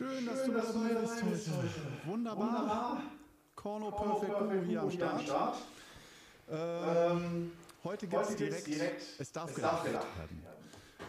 [0.00, 1.22] Schön, dass du dabei bist
[1.52, 2.06] heute.
[2.06, 3.02] Wunderbar.
[3.54, 5.56] Corno Perfect Guru hier am Start.
[6.50, 7.52] Ähm,
[7.84, 10.00] heute gibt es direkt, direkt, es darf gelacht werden.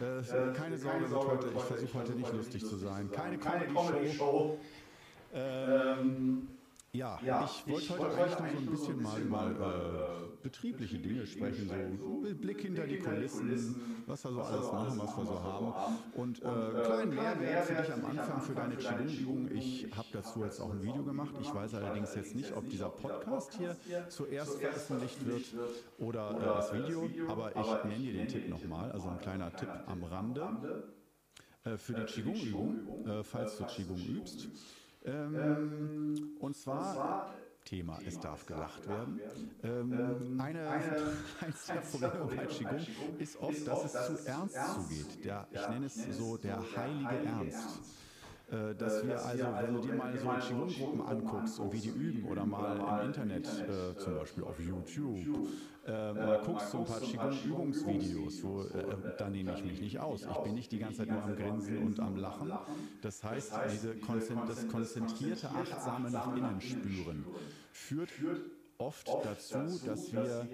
[0.01, 3.09] Äh, keine Sorge, wird heute, ich versuche heute nicht lustig zu sein.
[3.11, 4.57] Keine Comedy-Show.
[5.35, 6.49] Ähm,
[6.93, 11.25] ja, ja, ich wollte heute eigentlich noch so ein bisschen mal über äh, betriebliche Dinge
[11.25, 15.73] sprechen, so Blick hinter die Kulissen, was wir so alles machen, was wir so haben.
[16.15, 19.51] Und äh, einen kleinen Mehrwert für dich am Anfang für deine Qigong-Übung.
[19.53, 21.33] Ich habe dazu jetzt auch ein Video gemacht.
[21.39, 23.77] Ich weiß allerdings jetzt nicht, ob dieser Podcast hier
[24.09, 25.45] zuerst veröffentlicht wird
[25.97, 29.69] oder äh, das Video, aber ich nenne dir den Tipp nochmal, also ein kleiner Tipp
[29.87, 30.83] am Rande
[31.63, 34.49] äh, für die Qigong-Übung, äh, falls du Qigong übst.
[35.03, 37.33] Ähm, und zwar
[37.65, 39.21] Thema, es darf gelacht werden.
[39.63, 40.67] Ähm, eine,
[41.39, 42.85] eins der Probleme bei Qigong
[43.19, 45.25] ist oft, dass es zu ernst zugeht.
[45.25, 47.79] Der, ich nenne es so der heilige Ernst.
[48.51, 52.27] Äh, dass wir also, wenn du dir mal so Qigong-Gruppen anguckst und wie die üben
[52.27, 55.17] oder mal im Internet, äh, zum Beispiel auf YouTube,
[55.87, 60.27] äh, mal guckst so ein paar Qigong-Übungsvideos, wo, äh, da nehme ich mich nicht aus.
[60.29, 62.51] Ich bin nicht die ganze Zeit nur am Grinsen und am Lachen.
[63.01, 67.25] Das heißt, diese Konzent das konzentrierte, achtsame nach innen spüren
[67.71, 68.09] führt
[68.77, 70.47] oft dazu, dass wir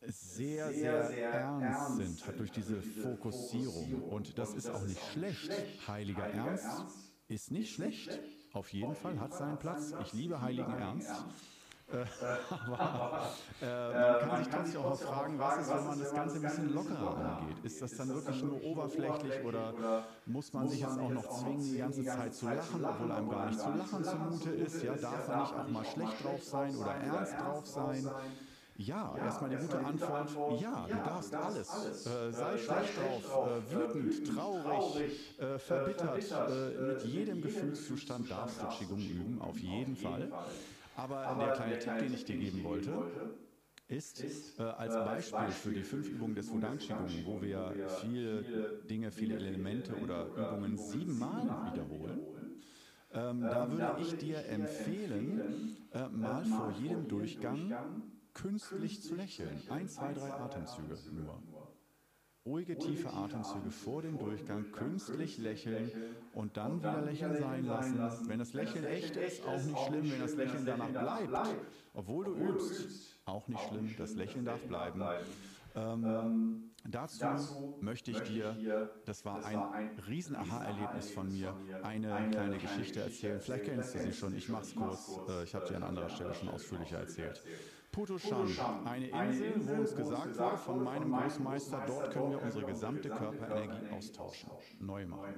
[0.00, 4.02] sehr, sehr, sehr ernst sind, hat durch diese Fokussierung.
[4.02, 5.50] Und das ist auch nicht schlecht.
[5.86, 6.84] Heiliger Ernst
[7.28, 8.20] ist nicht schlecht.
[8.52, 9.92] Auf jeden Fall hat seinen Platz.
[10.02, 11.24] Ich liebe heiligen Ernst.
[11.90, 12.04] Äh,
[12.50, 13.30] aber
[13.62, 16.74] äh, man kann sich trotzdem auch fragen, was ist, wenn man das Ganze ein bisschen
[16.74, 17.64] lockerer angeht?
[17.64, 21.78] Ist das dann wirklich nur oberflächlich oder muss man sich jetzt auch noch zwingen, die
[21.78, 24.82] ganze Zeit zu lachen, obwohl einem gar nicht zu lachen zumute ist?
[24.82, 28.10] Ja, darf man nicht auch mal schlecht drauf sein oder ernst drauf sein?
[28.78, 30.30] Ja, ja erstmal die gute Antwort,
[30.60, 32.06] ja, du darfst alles.
[32.06, 35.04] Äh, sei schlecht drauf, äh, wütend, traurig,
[35.38, 36.22] äh, verbittert.
[36.48, 40.32] Äh, mit jedem Gefühlszustand darfst du Qigong üben, auf jeden Fall.
[40.96, 42.90] Aber der kleine Tipp, den ich dir geben wollte,
[43.88, 44.24] ist
[44.58, 48.44] äh, als Beispiel für die fünf Übungen des Wudang Qigong, wo wir viele
[48.88, 52.28] Dinge, viele Elemente oder Übungen siebenmal wiederholen,
[53.12, 55.42] ähm, da würde ich dir empfehlen,
[55.92, 57.76] äh, mal vor jedem Durchgang
[58.42, 59.60] künstlich zu lächeln.
[59.68, 61.42] Ein, zwei, drei Atemzüge nur.
[62.46, 65.90] Ruhige, tiefe Atemzüge vor dem Durchgang, künstlich lächeln
[66.32, 68.28] und dann wieder lächeln sein lassen.
[68.28, 70.10] Wenn das Lächeln echt ist, auch nicht schlimm.
[70.10, 73.94] Wenn das Lächeln danach bleibt, obwohl du übst, auch nicht schlimm.
[73.98, 75.02] Das Lächeln darf bleiben.
[75.74, 83.00] Ähm, dazu, möchte ich dir, das war ein riesen Aha-Erlebnis von mir, eine kleine Geschichte
[83.00, 83.40] erzählen.
[83.40, 85.20] Vielleicht kennst du sie schon, ich mache es kurz.
[85.28, 87.42] Äh, ich habe sie an anderer Stelle schon ausführlicher erzählt.
[87.98, 88.46] Putushan,
[88.84, 93.90] eine Insel, wo uns gesagt wurde von meinem Großmeister, dort können wir unsere gesamte Körperenergie
[93.90, 95.34] austauschen, neu machen.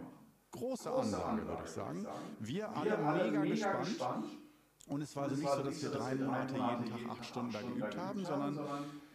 [0.50, 2.06] Große Ansage, würde ich sagen.
[2.38, 4.26] Wir alle mega gespannt.
[4.88, 7.62] Und es war also nicht so, dass wir drei Monate jeden Tag acht Stunden da
[7.62, 8.58] geübt haben, sondern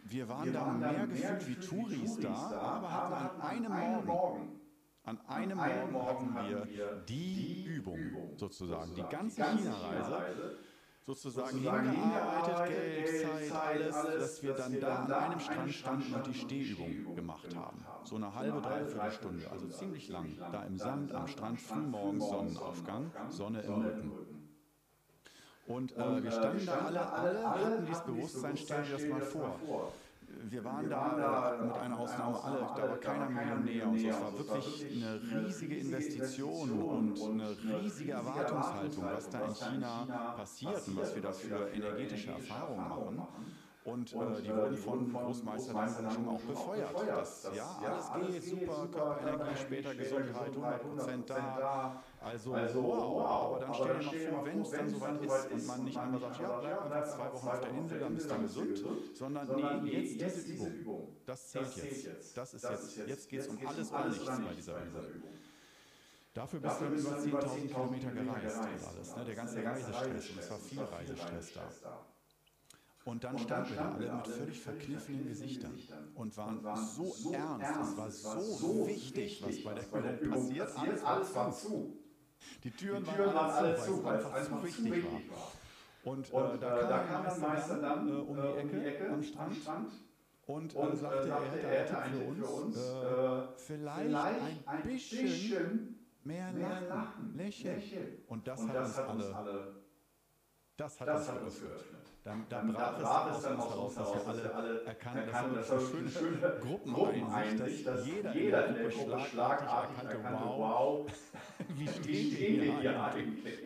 [0.08, 4.60] wir waren da mehr gefühlt wie Touris da, aber hatten an einem Morgen.
[5.04, 8.00] An einem Morgen hatten wir die Übung
[8.36, 10.58] sozusagen, die ganze China-Reise
[11.06, 16.34] sozusagen hingearbeitet, Geld, Zeit, alles, dass wir dann da an einem Strand standen und die
[16.34, 17.84] Stehübung gemacht haben.
[18.02, 20.36] So eine halbe, dreiviertel Stunde, also ziemlich lang.
[20.50, 24.12] Da im Sand, am Strand, frühmorgens Sonnenaufgang, Sonne im Rücken.
[25.68, 29.92] Und äh, wir standen da alle, alle hatten dieses Bewusstsein, stell dir das mal vor
[30.44, 34.08] wir waren da mit einer Ausnahme alle, da war keiner Millionär und so.
[34.08, 40.88] Es war wirklich eine riesige Investition und eine riesige Erwartungshaltung, was da in China passiert
[40.88, 43.26] und was wir da für energetische Erfahrungen machen.
[43.86, 47.08] Und äh, die wurden von Großmeister Langen auch befeuert.
[47.08, 47.78] Dass, ja,
[48.12, 52.02] alles geht, super, Körperenergie, später Gesundheit, 100% da.
[52.26, 55.66] Also, also wow, aber dann stell dir mal vor, wenn es dann soweit ist und
[55.66, 58.40] man nicht einmal sagt, ja, bleib einfach zwei Wochen auf der Insel, dann bist du
[58.40, 58.78] gesund,
[59.14, 62.36] sondern nee, jetzt diese Übung, das zählt jetzt.
[62.36, 65.04] Das ist jetzt, jetzt geht es um alles oder nichts bei dieser Übung.
[66.34, 66.86] Dafür bist du
[67.28, 69.24] über 10.000 Kilometer gereist und alles, ne?
[69.24, 72.06] der ganze Reisestress und es war viel Reisestress da.
[73.04, 75.78] Und dann standen wir da alle mit völlig verkniffenen Gesichtern
[76.16, 81.52] und waren so ernst, es war so wichtig, was bei der Übung passiert, alles war
[81.52, 81.96] zu.
[82.64, 85.52] Die Türen, die Türen waren alle zu, weil es einfach, zu wichtig war.
[86.04, 88.86] Und, und äh, da, kam, kam der Meister dann, äh, um, die Ecke, um die
[88.86, 89.92] Ecke am Strand, Strand.
[90.46, 94.14] Und, und äh, sagte, er hätte, Tipp für uns, äh, vielleicht,
[94.66, 97.82] ein bisschen mehr lachen, lächeln.
[98.28, 99.82] Und das, und hat, uns alle
[100.76, 101.95] Das hat das uns geöffnet.
[102.26, 105.94] Dann, dann, dann brach es dann aus uns heraus, dass wir alle erkannten, dass das
[105.94, 111.06] eine schöne Gruppeneinsicht, dass jeder, jeder in der Gruppe schlagartig erkannte, wow,
[111.68, 113.58] wie stehen wir hier eigentlich?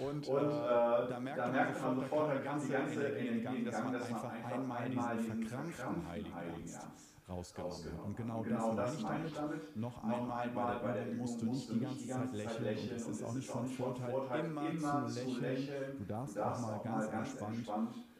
[0.00, 1.38] Und, und äh, da merkt
[1.80, 6.36] man sofort, sofort, da kam die ganze Energie dass man einfach einmal diesen verkrampften Heiligen
[6.36, 8.00] Ernst rausgenommen.
[8.04, 9.76] Und genau, genau das meine ich damit.
[9.76, 13.24] Noch einmal, bei der Übung musst du nicht die ganze Zeit lächeln und es ist
[13.24, 15.98] auch nicht von Vorteil, immer zu lächeln.
[15.98, 17.68] Du darfst auch mal ganz entspannt,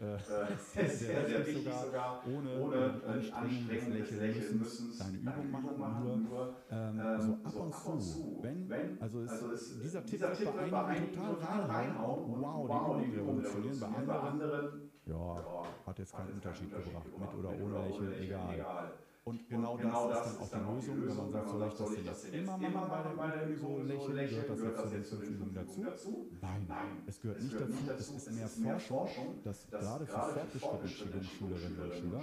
[0.01, 0.17] äh,
[0.59, 3.01] sehr, sehr wichtig sogar, ohne
[3.33, 8.39] Anstrengung des Lächeln müssen, deine Übung machen, nur ähm, ähm, so ab und zu.
[8.43, 13.41] Wenn, also, es, also es, dieser Tipp wird bei einigen total reinhauen, wow, die Übung
[13.41, 15.45] revolutionieren, bei anderen ja,
[15.87, 18.93] hat jetzt keinen Unterschied gebracht, mit oder ohne Lächeln, egal.
[19.29, 21.93] Und genau, genau das, ist dann auch die Lösung, wenn man sagt, soll ich das
[21.93, 25.31] denn jetzt immer machen bei der Übung, so lächeln, gehört das jetzt zu den fünf
[25.31, 26.31] Übungen dazu?
[26.41, 26.67] Nein,
[27.07, 27.85] es gehört nicht dazu.
[27.99, 30.21] Es ist mehr Forschung, dass gerade für
[30.59, 32.23] fortgeschrittene Schülerinnen und Schüler,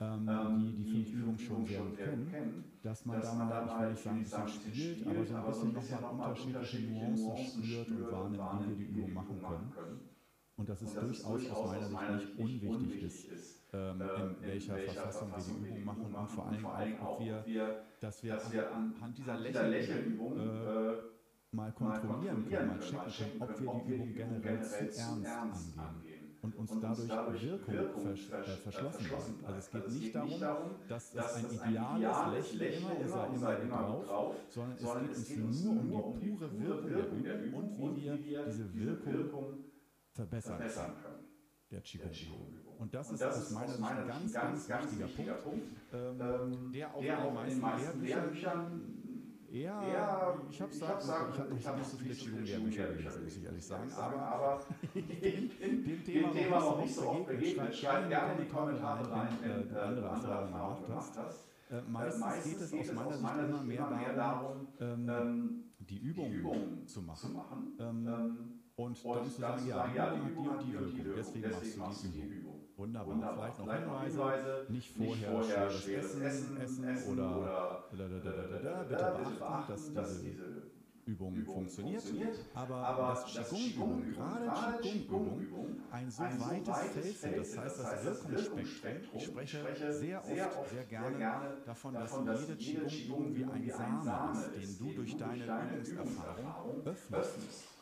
[0.00, 1.98] ähm, ähm, die die fünf Übungen schon sehr gut
[2.30, 5.72] kennen, dass man da mal, ich will nicht sagen, ein bisschen spielt, aber so ein
[5.72, 10.13] bisschen nochmal unterschiedliche Nuancen spürt und wahrnimmt, wie wir die Übung machen können.
[10.56, 14.02] Und dass es durchaus aus meiner Sicht nicht unwichtig ist ähm,
[14.40, 18.72] in welcher Verfassung wir die Übung machen und vor allem auch, ob wir, dass wir
[18.72, 20.92] anhand dieser Lächelübung äh,
[21.50, 26.56] mal kontrollieren können, mal checken können, ob wir die Übung generell zu ernst angehen und
[26.56, 29.44] uns dadurch Wirkung vers äh, verschlossen bleibt.
[29.44, 30.40] Also es geht nicht darum,
[30.88, 36.04] dass es ein ideales Lächeln immer und sei immer drauf, sondern es geht uns nur
[36.06, 39.63] um die pure Wirkung der Übung und wie wir diese Wirkung
[40.14, 41.24] verbessern können.
[41.70, 42.78] der Qigong-Übung.
[42.78, 45.64] Und das, und das ist aus meiner Sicht ein ganz, ganz, ganz wichtiger, wichtiger Punkt,
[45.92, 49.00] ähm, ähm, der auch der in den meisten, Lehrbüchern
[49.50, 53.64] eher, ich habe gesagt, ich habe hab nicht, so viele Qigong-Lehrbücher gelesen, muss ich ehrlich
[53.64, 54.60] sagen, aber, aber
[54.94, 55.02] dem,
[55.84, 59.96] dem Thema, Thema noch nicht so oft begegnet, schreib gerne in die Kommentare rein, wenn
[59.96, 61.48] du andere Erfahrungen gemacht hast.
[61.70, 66.30] Äh, meistens, meistens geht es aus meiner Sicht immer mehr darum, ähm, ähm, die Übung,
[66.30, 67.36] die Übung zu machen.
[68.76, 71.78] Und, und dann zu sagen, ja, die Übung hat die und die Wirkung, deswegen, deswegen
[71.78, 72.60] machst du die Übung.
[72.76, 73.14] Wunderbar.
[73.14, 73.52] Wunderbar.
[73.52, 78.58] Vielleicht noch Vielleicht Hinweise, nicht vorher, vorher schweres, Essen, Essen, Essen oder, oder da, da,
[78.58, 80.62] da, bitte beachten, dass, dass diese
[81.06, 87.16] Übung, Übung funktioniert, funktioniert, aber, aber dass Qigong-Übung, gerade Qigong-Übung, ein so ein weites Feld
[87.16, 92.18] sind, das heißt das Wirkungsspektrum, ich spreche sehr oft, sehr gerne davon, dass
[92.58, 97.73] jede Qigong-Übung wie ein Samen ist, den du durch deine Übungserfahrung öffnest.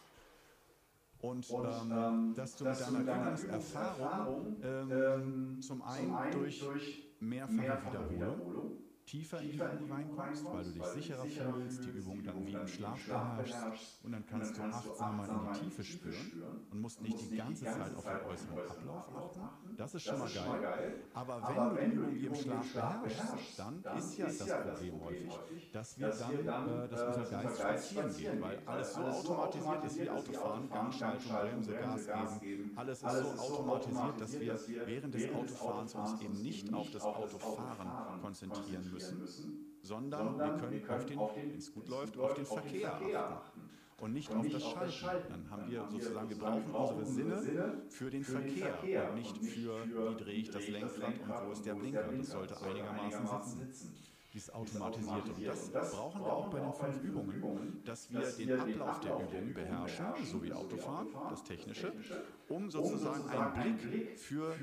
[1.22, 6.16] Und, und ähm, ähm, dass du dass mit deiner Übungserfahrung ähm, ähm, zum einen, zum
[6.16, 10.84] einen durch, durch mehrfache, mehrfache Wiederholung, Wiederholung tiefer in die Übung reinkommst, weil du dich
[10.84, 15.52] sicherer fühlst, die Übung dann wie im Schlaf beherrschst und dann kannst du achtsamer in
[15.52, 19.76] die Tiefe spüren und musst nicht die ganze Zeit auf den äußeren Ablauf achten.
[19.76, 20.94] Das ist schon mal geil.
[21.12, 25.38] Aber wenn du die Übung wie im Schlaf beherrschst, dann ist ja das Problem häufig,
[25.72, 30.08] dass wir dann, äh, dass unser Geist spazieren geht, weil alles so automatisiert ist wie
[30.08, 32.72] Autofahren, Gangschaltung, Bremse, Gas geben.
[32.76, 38.20] Alles ist so automatisiert, dass wir während des Autofahrens uns eben nicht auf das Autofahren
[38.22, 39.01] konzentrieren müssen,
[39.82, 41.18] sondern, wir können auf den,
[41.50, 45.30] wenn es gut läuft, auf den Verkehr achten und nicht auf das Schalten.
[45.30, 50.22] Dann haben wir sozusagen, wir brauchen unsere Sinne für den Verkehr und nicht für, wie
[50.22, 52.12] drehe ich das Lenkrad und wo ist der Blinker.
[52.12, 53.94] Das sollte einigermaßen sitzen
[54.32, 55.30] dieses Automatisierte.
[55.30, 59.54] Und das brauchen wir auch bei den fünf Übungen, dass wir den Ablauf der Übungen
[59.54, 61.92] beherrschen, so wie Autofahren, das Technische,
[62.48, 64.54] um sozusagen einen Blick für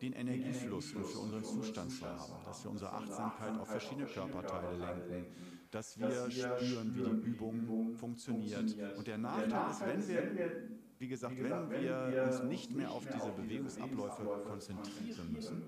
[0.00, 4.76] den Energiefluss und für unseren Zustand zu haben, dass wir unsere Achtsamkeit auf verschiedene Körperteile
[4.76, 5.26] lenken,
[5.70, 8.76] dass wir spüren, wie die Übung funktioniert.
[8.96, 10.68] Und der Nachteil ist, wenn wir
[10.98, 15.62] wie gesagt, wenn wir uns nicht mehr auf diese Bewegungsabläufe konzentrieren müssen,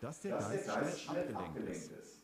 [0.00, 2.17] dass der Geist schnell abgelenkt ist.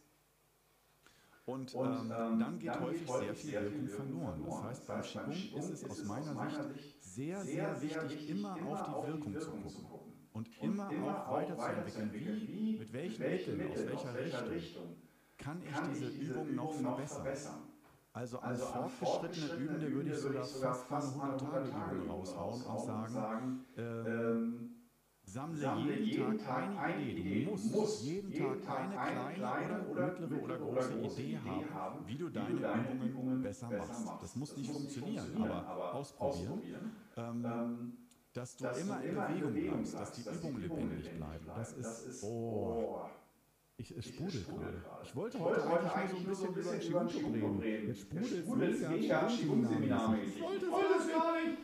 [1.47, 4.43] Und, und ähm, ähm dann geht häufig sehr viel Wirkung verloren.
[4.47, 9.13] Das heißt, beim Qigong ist es aus meiner Sicht sehr, sehr wichtig, immer auf die
[9.13, 9.87] Wirkung zu gucken.
[10.33, 12.11] Und immer auch weiterzuentwickeln,
[12.49, 14.97] wie, mit welchen Mitteln, aus welcher Richtung?
[15.37, 17.69] Kann ich diese Übung noch verbessern.
[18.15, 24.64] Also als also fortgeschrittene Übende würde ich sogar fast eine 100-Tage-Übung raushauen und sagen, ähm,
[25.37, 27.45] ähm Sammle jeden, jeden Tag, Tag eine Idee.
[27.45, 31.23] Du musst, musst jeden, jeden Tag, Tag eine kleine oder, oder mittlere oder große, große
[31.23, 34.05] Idee haben, wie du deine, deine Übungen, besser, machst.
[34.05, 34.23] machst.
[34.23, 36.53] Das muss nicht das funktionieren, funktionieren, aber ausprobieren.
[36.53, 36.93] ausprobieren.
[37.17, 37.93] Ähm, ähm,
[38.33, 41.47] dass du dass immer in Bewegung bleibst, dass die Übungen lebendig bleiben.
[41.55, 43.03] Das ist, oh,
[43.77, 44.83] ich, es sprudelt gerade.
[45.03, 47.89] Ich wollte heute eigentlich nur so ein bisschen über Qigong reden.
[47.89, 50.17] Jetzt sprudelt es mega Qigong-Seminar.
[50.23, 51.59] Ich wollte es gar nicht.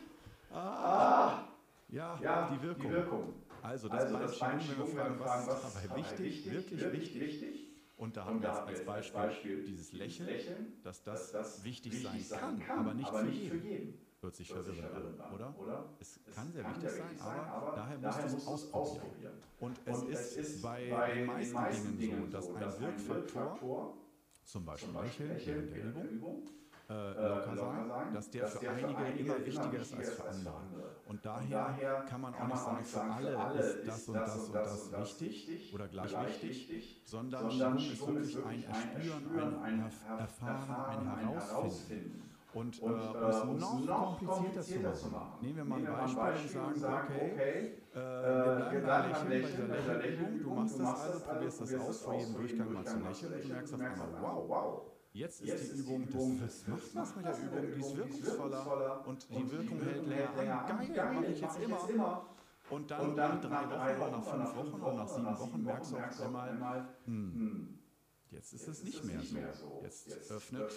[0.53, 1.43] Ah.
[1.89, 3.33] Ja, ja die, Wirkung.
[3.63, 7.19] Also das, also das beim Qigong, wenn wir fragen, was ist dabei wichtig, wirklich, wirklich
[7.19, 7.67] wichtig?
[7.97, 12.01] Und da haben wir jetzt als Beispiel, Beispiel dieses Lächeln, dass das, dass das wichtig
[12.01, 13.61] sein kann, kann, aber nicht, aber für, nicht jeden.
[13.61, 13.93] für jeden.
[14.21, 15.55] Hört sich verwirrend an, oder?
[15.59, 15.85] oder?
[15.99, 19.03] Es, es kann sehr wichtig sein, sein, aber daher musst du es ausprobieren.
[19.03, 19.33] ausprobieren.
[19.59, 23.97] Und es, Und ist, bei, den meisten Dingen so, dass ein Wirkfaktor,
[24.45, 26.43] zum Beispiel Lächeln während der Übung,
[26.89, 30.90] äh, locker sein, dass der für einige immer wichtiger ist als für andere.
[31.11, 35.21] Und daher kann man auch nicht sagen, für alle ist das und das und das
[35.21, 42.29] wichtig oder gleich wichtig, sondern Qigong ist wirklich ein Erspüren, ein Erfahren, ein Herausfinden.
[42.53, 47.13] Und, äh, um es noch komplizierter zu machen, nehmen wir mal ein Beispiel und sagen,
[47.13, 51.75] okay, äh, wir bleiben da lächeln bei dieser Lächelübung, du machst das also, probierst das
[51.75, 53.33] aus, vor jedem Durchgang mal zu lächeln.
[53.33, 54.81] Und du merkst auf einmal, wow,
[55.13, 59.51] Jetzt ist die Übung, das, macht was mit der Übung, die ist wirkungsvoller und die
[59.51, 60.93] Wirkung hält länger an.
[60.93, 62.25] Geil, mache ich jetzt immer.
[62.69, 66.35] Und dann, nach drei Wochen nach fünf Wochen oder nach sieben Wochen merkst du auf
[66.35, 67.80] einmal, hm, hm
[68.31, 69.81] Jetzt ist es nicht, mehr, so.
[69.83, 70.71] Jetzt, öffnet,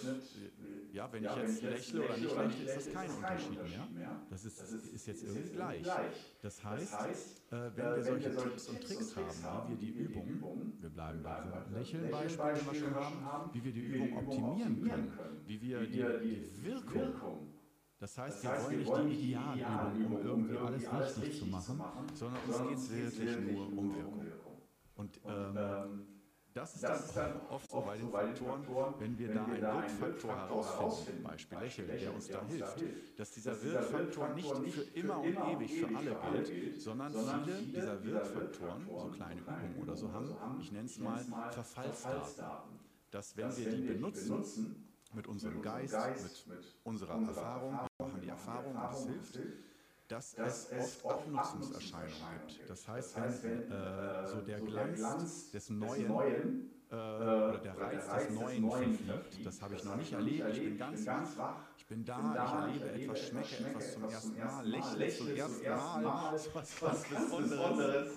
[0.91, 3.87] ja, wenn ich jetzt lächle oder nicht lächle, ist das kein Unterschied mehr.
[4.29, 5.87] Das ist, ist jetzt irgendwie gleich.
[6.41, 10.89] Das heißt, äh, wenn wir solche Tipps und Tricks haben, wie wir die Übung, wir
[10.89, 15.13] bleiben bei so Lächeln-Beispiel, den wir schon haben, wie wir die Übung optimieren können,
[15.45, 17.53] wie wir die, die Wirkung
[17.97, 21.81] das heißt, wir wollen nicht die Idealübung, um irgendwie alles richtig zu machen,
[22.13, 24.25] sondern uns geht es wirklich nur um Wirkung.
[24.95, 26.14] Und ähm,
[26.55, 29.61] das ist das dann, dann oft so bei den Faktoren, wenn wir wenn da einen
[29.61, 32.83] Wirkfaktor herausfinden, Beispiel Lächeln, der uns da hilft,
[33.17, 38.87] dass dieser Wirkfaktor nicht für immer und ewig für alle gilt, sondern viele dieser Wirkfaktoren,
[38.87, 41.19] so kleine Übungen oder so, haben, ich nenne es mal,
[41.51, 42.79] Verfallsdaten.
[43.11, 45.95] Dass wenn wir die benutzen, mit unserem Geist,
[46.47, 49.39] mit unserer Erfahrung, wir machen die Erfahrung und es hilft,
[50.07, 52.69] dass, dass es oft Abnutzungserscheinungen gibt.
[52.69, 58.69] Das heißt, wenn äh, so der Glanz des Neuen äh, oder der Reiz des Neuen
[58.69, 62.81] verfliegt, das habe ich noch nicht erlebt, ich bin ganz wach, ich bin da, ich
[62.81, 68.11] erlebe etwas, schmecke etwas zum ersten Mal, lächle zum ersten Mal, was, was Besonderes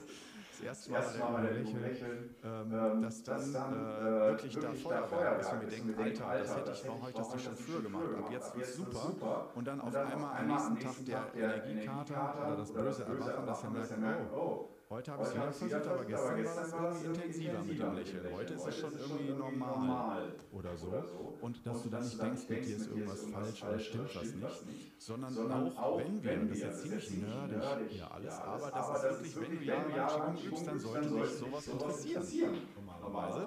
[0.58, 2.34] das erste Mal, bei der Lächeln, lächeln.
[2.44, 5.52] Ähm, ähm, dass dann, dann äh, wirklich da Feuerwerk ist.
[5.52, 8.04] und wir denken, Alter, das hätte ich, warum habe ich das nicht schon früher gemacht?
[8.18, 9.46] Ab jetzt wird es super.
[9.54, 13.98] Und dann auf einmal am nächsten Tag der Energiekater oder das böse Erwachen, dass er
[13.98, 17.78] merkt, oh, Heute habe ich es wieder versucht, aber gestern war das irgendwie intensiver mit
[17.78, 18.34] dem Lächeln.
[18.34, 21.04] Heute ist es schon irgendwie normal oder so.
[21.42, 25.02] Und dass du dann nicht denkst, mit dir ist irgendwas falsch oder stimmt was nicht,
[25.02, 29.36] sondern auch wenn wir, und das ist jetzt ziemlich nerdig hier alles, aber das ist
[29.36, 29.64] wirklich, wenn du
[29.94, 33.46] jahrelang Qigong übst, dann sollte dich sowas interessieren, normalerweise.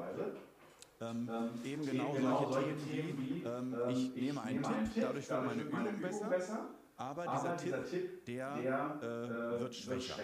[1.03, 1.27] Ähm,
[1.63, 2.13] eben genau
[2.51, 7.83] solche Themen wie, ähm, ich nehme einen Tipp, dadurch wird meine Übung besser, aber dieser
[7.83, 10.21] Tipp, der äh, wird schwächer.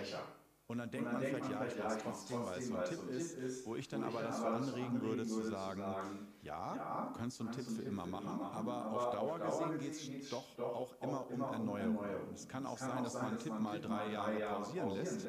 [0.69, 3.09] Und dann denkt man vielleicht, ja, ich mache es trotzdem, weil es so ein Tipp
[3.09, 7.45] ist, wo ich dann aber das so anregen würde zu sagen, ja, du kannst so
[7.45, 11.41] einen Tipp für immer machen, aber auf Dauer gesehen geht es doch auch immer um
[11.41, 12.33] Erneuerung.
[12.33, 15.25] Es kann auch sein, dass man einen Tipp mal drei Jahre pausieren lässt.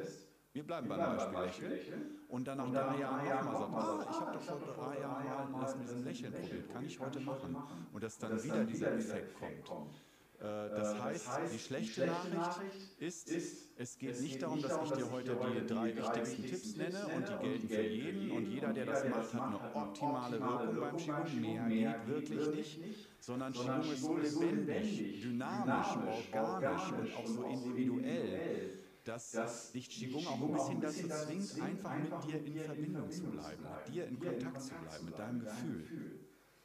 [0.55, 4.33] Wir bleiben beim Beispiel Lächeln und dann nach drei Jahren nochmal sagt, ah, ich habe
[4.33, 7.57] doch vor drei Jahren mal das mit diesem Lächeln probiert, kann ich heute machen.
[7.93, 10.03] Und dass dann wieder dieser Effekt kommt.
[10.41, 12.61] Äh, das äh, heißt, die schlechte Nachricht
[13.01, 13.29] ist,
[13.77, 17.37] es geht nicht darum, dass ich dir heute die drei wichtigsten Tipps nenne und die
[17.39, 21.69] gelten für jeden und jeder, der das macht, hat eine optimale Wirkung beim Qigong.
[21.69, 25.97] Mehr geht wirklich nicht, sondern Qigong ist so lebendig, dynamisch,
[26.33, 32.27] organisch und auch so individuell dass dich Qigong auch ein bisschen dazu zwingt, einfach mit
[32.27, 36.18] dir in Verbindung zu bleiben, mit dir in Kontakt zu bleiben, mit deinem Gefühl.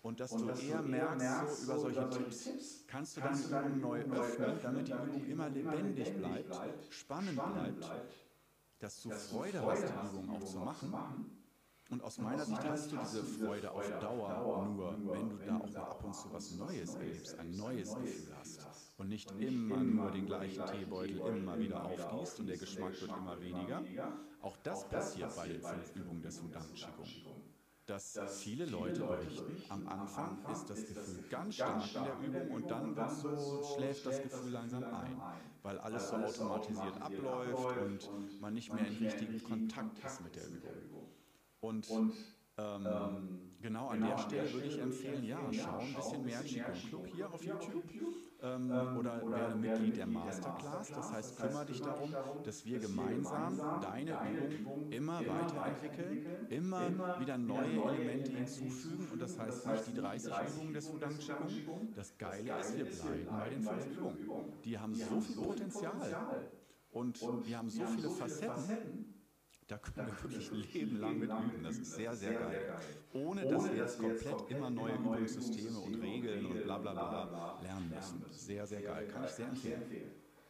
[0.04, 2.50] Und dass und du eher merkst, so über solche Tipps,
[2.88, 7.90] kannst du deine Übung neu öffnen, damit die Übung immer lebendig bleibt, spannend bleibt,
[8.80, 10.94] dass du Freude hast, die Übung auch zu machen.
[11.90, 15.72] Und aus meiner Sicht hast du diese Freude auf Dauer nur, wenn du da auch
[15.72, 18.68] mal ab und zu was Neues erlebst, ein neues Gefühl hast
[18.98, 23.40] und nicht immer nur den gleichen Teebeutel immer wieder aufgießt und der Geschmack wird immer
[23.40, 23.82] weniger.
[24.42, 27.53] Auch das passiert bei den fünf Übungen des Hudan Qigong
[27.86, 32.72] dass viele Leute berichten, am Anfang ist das Gefühl ganz stark in der Übung und
[32.72, 35.22] dann so, schläft das Gefühl langsam ein,
[35.64, 40.48] weil alles so automatisiert abläuft und man nicht mehr in richtigen Kontakt ist mit der
[40.48, 41.08] Übung.
[41.60, 41.90] Und
[42.58, 46.74] ähm, ähm, genau an der Stelle würde ich empfehlen, ja, schau ein bisschen mehr Qigong
[46.90, 47.84] Club hier auf YouTube
[48.44, 50.90] ähm, ähm oder werde Mitglied der Masterclass.
[50.90, 54.18] Das heißt, kümmere dich darum, dass wir gemeinsam deine
[54.50, 59.08] Übung immer weiterentwickeln, immer wieder neue Elemente hinzufügen.
[59.12, 61.94] Und das heißt nicht die 30 Übungen des Wudang Qigong.
[61.96, 64.54] Das Geile ist, wir bleiben bei den fünf Übungen.
[64.64, 66.50] Die haben so viel Potenzial.
[66.92, 69.13] Und wir haben so viele Facetten,
[69.68, 71.64] da können wir wirklich ein Leben lang mit üben.
[71.64, 72.74] Das ist sehr, sehr geil.
[73.14, 77.90] Ohne dass wir jetzt komplett immer neue Übungssysteme und Regeln und bla bla bla lernen
[77.90, 78.24] müssen.
[78.32, 79.08] Sehr, sehr geil.
[79.08, 79.84] Kann ich sehr empfehlen.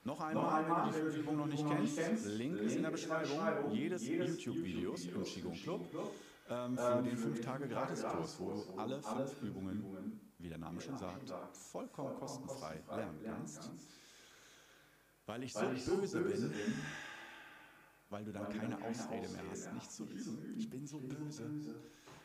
[0.05, 3.72] Noch einmal, wenn du die fünf Übungen noch nicht kennst, Link ist in der Beschreibung
[3.72, 5.82] jedes YouTube-Videos im Qigong Club
[6.50, 12.15] ähm, für den 5-Tage-Gratiskurs, wo du alle fünf Übungen, wie der Name schon sagt, vollkommen
[12.15, 13.72] kostenfrei lernen kannst.
[15.25, 15.62] Weil ich so
[15.96, 16.51] böse bin,
[18.13, 20.53] weil du dann keine Ausrede mehr hast, nicht zu üben.
[20.55, 21.50] Ich bin so böse.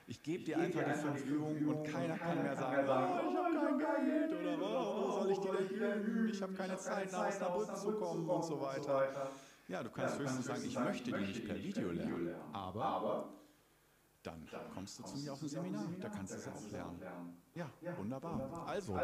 [0.06, 3.78] Ich gebe dir einfach die fünf Übungen und keiner kann mehr sagen, oh, ich habe
[3.78, 6.28] kein Geld oder oh, wo soll ich die denn üben?
[6.28, 9.30] Ich habe keine Zeit, nach Osnabrück zu kommen und so weiter.
[9.66, 13.30] Ja, du kannst höchstens sagen, ich möchte die nicht per Video lernen, aber
[14.22, 17.00] dann kommst du zu mir auf ein Seminar, da kannst du es auch lernen.
[17.54, 18.66] Ja, wunderbar.
[18.66, 18.98] Also,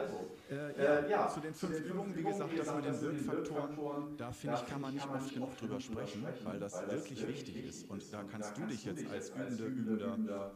[0.50, 4.56] äh, äh, ja, zu den fünf Übungen, wie gesagt, das mit den Wirkfaktoren, da finde
[4.56, 7.90] ich, kann man nicht oft genug drüber sprechen, weil das wirklich wichtig ist.
[7.90, 10.52] Und da kannst du dich jetzt als Übende, Übender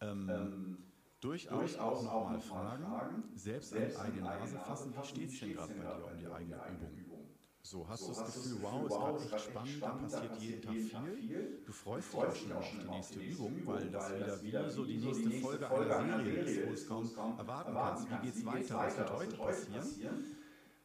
[0.00, 0.78] ähm,
[1.20, 5.74] durchaus auch nochmal fragen, selbst an die eigene Nase fassen, wie steht es denn gerade
[5.74, 6.99] bei dir um die eigene Übung?
[7.70, 11.62] So, hast du das Gefühl, wow, ist gerade echt spannend, da passiert jeden Tag viel.
[11.64, 14.96] Du freust dich auch schon auf die nächste Übung, weil das wieder wie so die
[14.96, 18.10] nächste Folge einer Serie ist, wo es kaum erwarten kannst.
[18.10, 18.76] Wie geht es weiter?
[18.76, 19.86] Was wird heute passieren?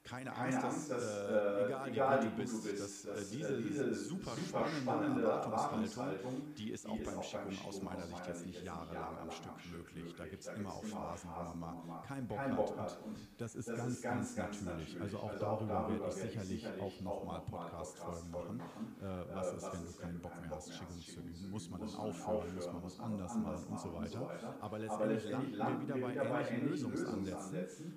[0.05, 3.35] Keine Angst, dass, dass äh, egal, egal wie gut du bist, bist dass, dass äh,
[3.35, 8.63] diese, diese super spannende Erwartungshaltung, die ist auch beim Qigong aus meiner Sicht jetzt nicht
[8.63, 10.15] jahrelang am Stück möglich.
[10.15, 12.99] Da gibt es immer auch Phasen, wo man mal keinen Bock hat.
[13.03, 15.01] Und das ist ganz, ganz natürlich.
[15.01, 18.61] Also auch darüber werde ich sicherlich auch nochmal Podcast-Folgen machen.
[19.01, 21.49] Äh, was ist, wenn du keinen Bock mehr hast, Qigong zu üben?
[21.49, 22.53] Muss man dann aufhören?
[22.53, 24.29] Muss man was anders machen und so weiter?
[24.61, 27.93] Aber letztendlich landen wir wieder bei ähnlichen Lösungsansätzen.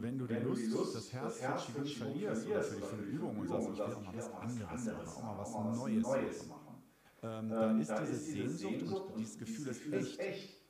[0.00, 3.48] Wenn du die Lust, das Herz für Qigong verlierst oder für die fünf Übungen und
[3.48, 6.64] sagst, ich will auch mal was anderes machen, auch mal was Neues machen,
[7.22, 10.62] ähm, da ist diese Sehnsucht und dieses Gefühl ist echt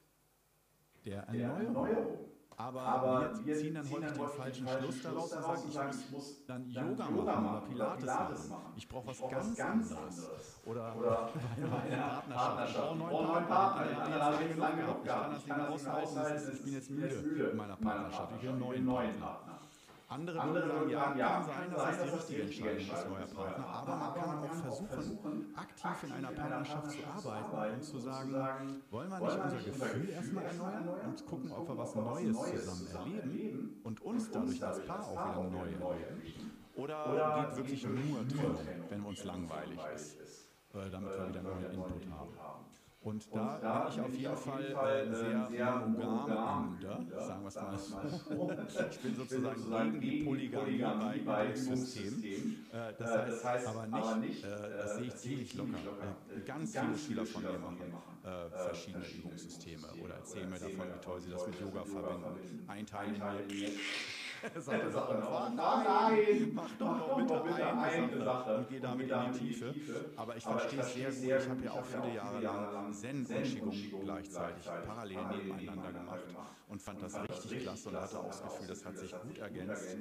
[1.04, 2.34] der Erneuerung.
[2.56, 6.70] Aber, Aber wir ziehen dann häufig den falschen Schluss daraus und sagen, ich muss dann
[6.70, 8.72] Yoga machen oder Pilates machen.
[8.76, 10.60] Ich brauche was ganz anderes.
[10.64, 12.70] Oder, oder eine Partnerschaft.
[12.70, 14.04] Ich brauche einen neuen Partner.
[14.04, 15.36] Den habe ich lange gehabt.
[15.36, 16.52] Ich kann das nicht mehr aushalten.
[16.54, 18.32] Ich bin jetzt müde in meiner Partnerschaft.
[18.36, 19.53] Ich will einen neuen Partner.
[20.14, 23.66] Andere, Andere würden sagen, ja, kann sein, dass es die richtige Entscheidung ist, neuer Partner,
[23.66, 29.10] aber man kann auch versuchen, aktiv in einer Partnerschaft zu arbeiten und zu sagen, wollen
[29.10, 34.00] wir nicht unser Gefühl erstmal erneuern und gucken, ob wir was Neues zusammen erleben und
[34.02, 36.52] uns dadurch als Paar auch wieder neu erleben?
[36.76, 42.06] Oder geht wirklich nur Trennung, wenn uns langweilig ist, äh, damit wir wieder neuen Input
[42.12, 42.63] haben?
[43.04, 46.78] Und da, da bin ich auf jeden Fall äh, sehr, sehr monogam
[47.18, 48.50] sagen wir es mal so.
[48.90, 52.66] ich bin sozusagen gegen die Polygamie bei Übungssystemen.
[52.72, 55.78] Äh, das, heißt, das heißt aber nicht, äh, das sehe ich ziemlich locker.
[56.34, 57.92] Äh, ganz viele Schüler von mir machen
[58.24, 62.64] äh, verschiedene Übungssysteme oder erzählen mir davon, wie toll sie das mit Yoga verbinden.
[62.66, 62.86] Ein
[64.54, 67.66] Er sagt dann auch, nein, mach doch noch bitte, bitte.
[67.66, 68.56] eine Sache.
[68.58, 69.74] Und geh damit in die Tiefe.
[70.16, 71.44] Aber ich verstehe es sehr gut.
[71.44, 76.20] Ich habe ja auch viele Jahre lang Zen und Qigong gleichzeitig parallel nebeneinander gemacht.
[76.68, 79.96] und fand das richtig klasse und hatte auch das Gefühl, das hat sich gut ergänzt.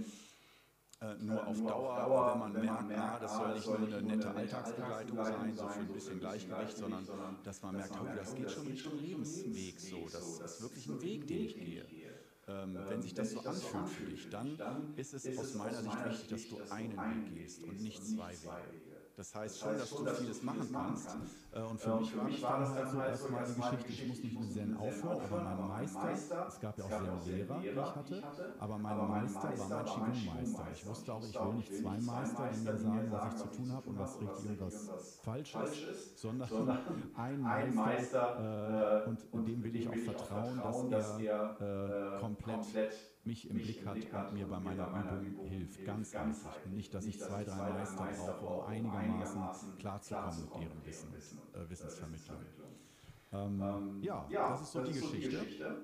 [1.02, 5.18] Äh, nur auf Dauer, wenn man merkt, na, das soll nicht nur eine nette Alltagsbegleitung
[5.26, 7.06] sein, so für ein bisschen Gleichgewicht, sondern
[7.44, 11.28] dass man merkt, oh, das geht schon Richtung Lebensweg so, das ist wirklich ein Weg,
[11.28, 11.86] den ich gehe.
[12.46, 14.58] Ähm, wenn sich das so anfühlt für dich, dann
[14.98, 18.94] ist es aus meiner Sicht wichtig, dass du einen Weg gehst und nicht zwei Wege.
[19.16, 21.16] Das heißt schon, dass du vieles machen kannst.
[21.56, 24.52] Äh, und für mich war das halt so erstmal die Geschichte, ich muss nicht mit
[24.52, 28.24] Zen aufhören, aber mein Meister, es gab ja auch Zen-Lehrer, die ich hatte,
[28.60, 30.68] aber mein Meister war mein Qigong-Meister.
[30.74, 33.72] Ich wusste auch, ich will nicht zwei Meister, die mir sagen, was ich zu tun
[33.72, 36.50] habe und was richtig und was falsch ist, sondern
[37.16, 42.66] ein Meister äh, und dem will ich auch vertrauen, dass er äh, komplett
[43.26, 46.58] mich im Blick hat und mir bei meiner Übung hilft, ganz einfach.
[46.66, 51.14] Und nicht, dass ich zwei, drei Meister brauche, um einigermaßen klarzukommen mit deren Wissen,
[51.54, 52.38] äh, Wissensvermittlung.
[53.32, 55.78] Ähm, ähm, ja, das ist so die Geschichte.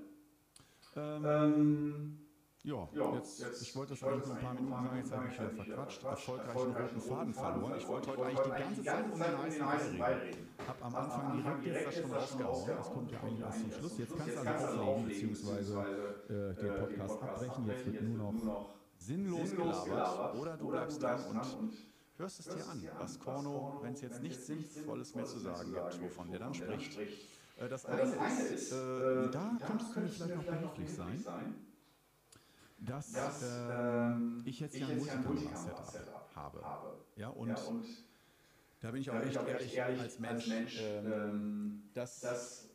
[0.95, 2.29] Ähm, ähm
[2.63, 5.65] ja, jetzt, jetzt, ich wollte das eigentlich nur ein paar Minuten sagen, jetzt habe ich
[5.65, 7.73] wieder verquatscht, erfolgreich einen roten Faden verloren.
[7.77, 9.19] Ich wollte heute eigentlich die ganze Zeit um
[9.49, 10.49] den heißen Brei reden.
[10.67, 12.11] Hab am Anfang direkt jetzt das schon
[12.43, 13.97] rausgehauen, das kommt ja eigentlich erst zum Schluss.
[13.97, 15.79] Jetzt kannst du also auflegen, beziehungsweise
[16.27, 17.67] äh, den Podcast abbrechen.
[17.67, 21.73] Jetzt wird nur noch sinnlos gelabert oder du bleibst dran und
[22.19, 26.01] hörst es dir an, was Korno, wenn es jetzt nichts Sinnvolles mehr zu sagen gibt,
[26.01, 26.97] wovon der dann spricht.
[26.97, 31.25] Äh, das eine ist, äh, da könntest du mir vielleicht noch behilflich sein
[32.81, 36.61] dass, dass ähm, ich jetzt ja ein Multikamera-Setup habe.
[37.15, 37.55] Ja, und,
[38.81, 42.69] da bin ich auch echt ehrlich, ehrlich, als Mensch, ähm, ähm dass,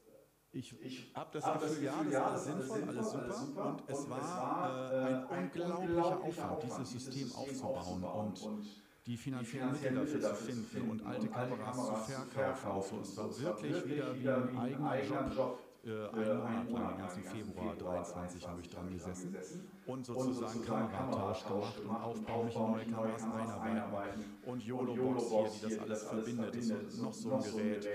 [0.53, 3.23] ich, ich habe das, hab Gefühl, das Gefühl, ja, das ist alles sinnvoll, alles super.
[3.25, 3.67] Alles super.
[3.67, 8.43] Und, es und war, es war äh, ein, ein unglaublicher Aufwand, dieses System aufzubauen und,
[8.43, 11.95] und die finanziellen Mittel dafür zu finden und alte Kameras zu
[12.33, 12.99] verkaufen.
[12.99, 13.05] Und.
[13.05, 15.59] Es war wirklich wieder wie ein eigener Job.
[15.87, 19.37] Äh, einen Monat lang, den ganzen Februar 23 habe ich dran gesessen
[19.85, 23.23] und sozusagen Kameratausch gemacht und Aufbau, mich neue Kameras
[23.61, 27.87] einarbeiten und YOLO-Box hier, die das alles verbindet, ist noch so ein Gerät.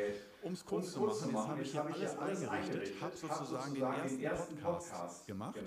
[0.44, 4.56] Um es kurz zu machen, jetzt habe ich hier alles eingerichtet, habe sozusagen den ersten
[4.58, 5.60] Podcast gemacht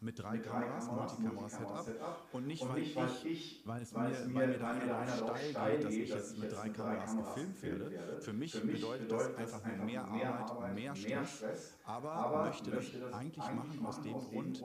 [0.00, 1.86] mit drei mit Kameras, Multikamera-Setup.
[2.32, 5.84] Und nicht, weil, nicht weil, ich, weil es mir, weil mir da einer steil geht,
[5.84, 8.20] dass ich jetzt mit drei Kameras gefilmt werde.
[8.20, 11.44] Für mich bedeutet das einfach nur mehr Arbeit, mehr Stress,
[11.84, 14.62] aber möchte das eigentlich machen aus dem Grund,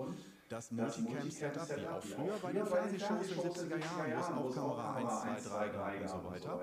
[0.47, 4.77] das Multicam-Setup, wie auch früher bei den Fernsehshows in den 70er Jahren, wo es auch
[4.77, 6.59] Kamera 1, 2, 3 gab und so weiter,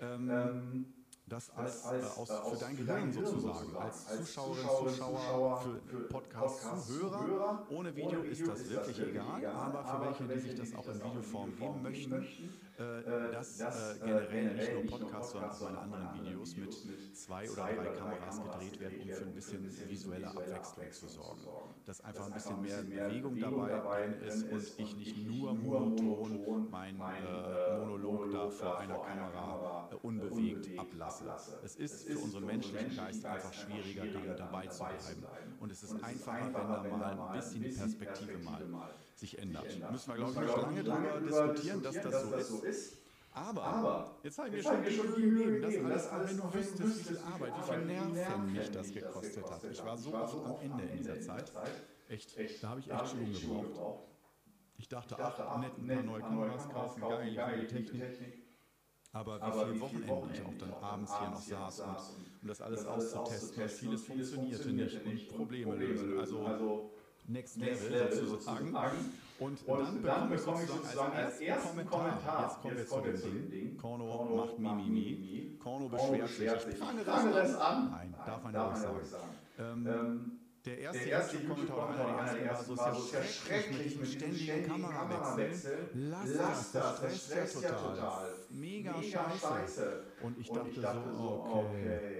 [0.00, 0.86] ähm, ähm
[1.28, 5.60] das als, äh, aus, für dein Gehirn sozusagen, als Zuschauerin, Zuschauer,
[5.90, 7.66] für Podcast-Zuhörer.
[7.70, 11.56] Ohne Video ist das wirklich egal, aber für welche, die sich das auch in Videoform
[11.56, 17.16] geben möchten, äh, dass äh, generell nicht nur Podcasts, sondern auch meine anderen Videos mit
[17.16, 21.40] zwei oder drei Kameras gedreht werden, um für ein bisschen visuelle Abwechslung zu sorgen.
[21.84, 28.30] Dass einfach ein bisschen mehr Bewegung dabei ist und ich nicht nur monoton mein Monolog
[28.30, 31.58] da vor einer Kamera unbewegt ablasse lasse.
[31.64, 35.24] Es ist für unseren menschlichen Geist einfach schwieriger, dann dabei zu bleiben.
[35.58, 38.62] Und es ist einfacher, wenn da mal ein bisschen die Perspektive mal
[39.18, 39.66] sich ändert.
[39.90, 42.98] Müssen wir, glaube ich, nicht lange darüber diskutieren, dass das so ist.
[43.32, 47.04] Aber, jetzt habe ich mir schon die Mühe gegeben, das alles, wenn du wüsstest, wie
[47.04, 49.64] viel Arbeit, wie viel Nerven mich das gekostet hat.
[49.70, 51.52] Ich war so oft am Ende in dieser Zeit.
[52.08, 54.08] Echt, da habe ich echt Schwung gebraucht.
[54.78, 58.02] Ich dachte, ach, nett, ein paar neue Kameras kaufen, geil, geile Technik.
[59.12, 61.96] Aber wie Aber viele Wochenenden ich auch dann abends hier noch saß, und,
[62.42, 63.68] um das alles auszutesten.
[63.68, 66.18] Vieles funktionierte nicht und Probleme lösen.
[66.18, 66.90] Also,
[67.28, 68.74] also Next Level sozusagen.
[69.38, 74.34] Und, dann bekomme ich sozusagen als ersten Kommentar, jetzt kommen wir zu dem Ding, Korno
[74.34, 77.90] macht Mimimi, Korno beschwert sich, ich fange das an.
[77.90, 79.28] Nein, darf man ja nicht sagen.
[79.58, 80.38] Ähm, ähm
[80.68, 84.08] der erste, der erste YouTube-Kommentar oder einer der ersten war so, ist ja schrecklich mit
[84.08, 85.90] diesem ständigen Kamerawechsel.
[85.94, 88.34] Lass das, das, das stresst ja total.
[88.50, 90.02] Mega, Mega scheiße.
[90.22, 92.17] Und ich dachte, ich dachte so, okay.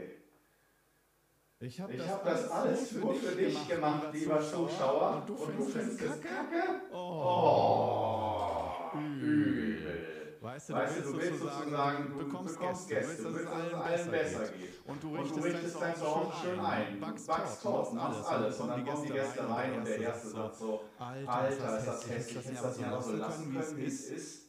[1.61, 5.16] Ich habe das, hab das, alles nur für dich gemacht, lieber Zuschauer.
[5.16, 6.62] Und du findest es kacke?
[6.92, 10.37] Oh, übel.
[10.40, 13.47] Weißt du, weißt du, du willst sozusagen, du bekommst, bekommst Gäste, du willst, dass es
[13.49, 14.87] allen besser, besser geht.
[14.87, 18.61] Und du richtest, und du richtest dein Zuhause schön ein, backst, Torten, machst alles.
[18.61, 22.51] Und dann kommen die Gäste rein und der erste sagt so, Alter, ist das hässlich,
[22.53, 24.48] ist das nicht so lassen können, wie es ist.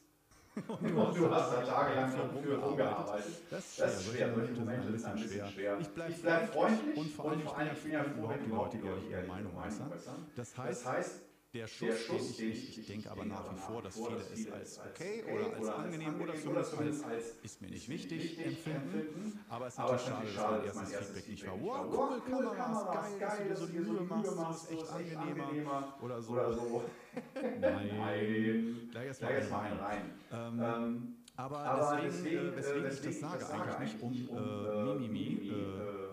[0.67, 3.33] Und du hast da tagelang für rumgearbeitet.
[3.49, 4.33] Das ist schwer, das ist schwer.
[4.33, 5.77] solche Momente sind ein bisschen schwer.
[5.79, 7.41] Ich bleibe bleib freundlich und vor allem,
[7.73, 9.91] ich bin ja froh, wenn die Leute ihre Meinung äußern.
[10.35, 11.21] Das heißt,
[11.53, 14.23] der Schuss, der Schuss den ich, ich, ich denke aber nach wie vor, dass viele
[14.31, 19.39] es als okay oder als angenehm oder zumindest als ist mir nicht wichtig empfinden.
[19.49, 23.19] Aber es ist natürlich schade, dass mein erstes Feedback nicht war, wow, cool, Kamera, ist
[23.19, 26.83] geil, dass du dir so die Mühe machst, das ist echt angenehmer oder so.
[27.59, 30.11] Nein, gleich erstmal rein.
[30.31, 34.13] Ähm, ähm, aber, aber deswegen, deswegen, äh, weswegen äh, ich das sage, eigentlich nicht, um
[34.13, 35.51] äh, Mimimi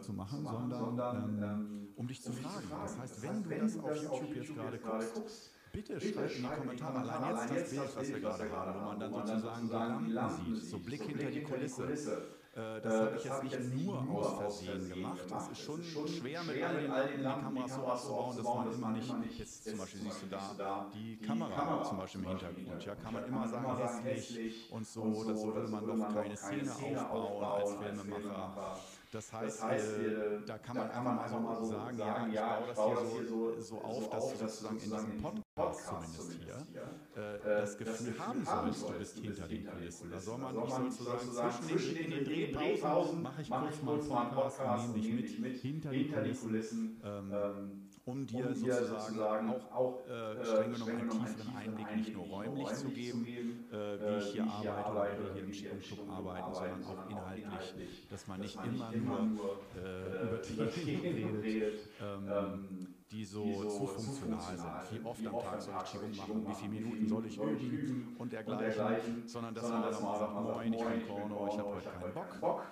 [0.01, 2.69] zu machen, sondern ähm, um dich zu fragen.
[2.71, 6.99] Das heißt, wenn du das auf YouTube jetzt gerade guckst, bitte schreib in die Kommentare
[6.99, 9.13] allein jetzt das Bild, was wir gerade haben, wo man dann
[9.43, 12.36] sozusagen die Lampen sieht, so Blick hinter die Kulisse.
[12.57, 15.21] Äh, das habe ich jetzt nicht nur aus Versehen gemacht.
[15.37, 19.19] Es ist schon schwer, mit all den Lampen die Kameras so auszubauen, dass man immer
[19.19, 23.13] nicht, jetzt zum Beispiel siehst du da die Kamera zum Beispiel im Hintergrund, ja, kann
[23.13, 28.79] man immer sagen, hässlich und so, das würde man doch keine Szene aufbauen als Filmemacher.
[29.17, 32.75] Das heißt, das heißt äh, da kann man einfach mal so sagen, sagen, ja, ich
[32.75, 37.39] baue das hier so, so auf, dass du sozusagen in diesem Podcast zumindest hier äh,
[37.43, 40.11] das Gefühl haben sollst, du bist hinter den Kulissen.
[40.11, 45.01] Da soll man nicht sozusagen zwischen den Drehpausen, mache ich kurz mal einen Podcast und
[45.01, 47.01] nehme dich mit hinter die Kulissen.
[47.03, 51.97] Ähm, ähm um dir, um dir sozusagen, auch, auch äh, streng genommen einen tieferen Einblick
[51.97, 55.81] nicht nur räumlich zu geben, äh, wie ich hier arbeite oder wie wir hier im
[55.83, 62.29] Schirmclub arbeiten, sondern auch inhaltlich, dass man nicht immer nur äh, über Themen redet, ähm,
[62.31, 65.03] ähm, die so, die so zu funktional sind.
[65.03, 68.15] Wie oft am Tag soll ich Qigong machen, wie viele Minuten soll ich üben?
[68.19, 71.91] und dergleichen, sondern dass man dann mal sagt, moin, ich bin Korno, ich habe heute
[71.91, 72.67] keinen Bock.